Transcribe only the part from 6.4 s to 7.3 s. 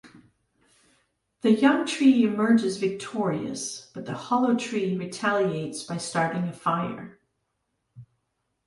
a fire.